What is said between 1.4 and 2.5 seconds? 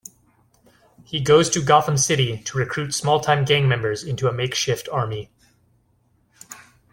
to Gotham City